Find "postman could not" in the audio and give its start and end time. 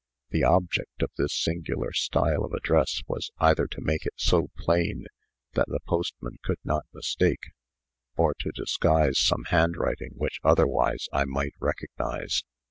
5.85-6.85